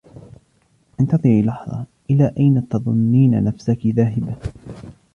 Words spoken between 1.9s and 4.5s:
إلى أين تظنّين نفسكِ ذاهبةً؟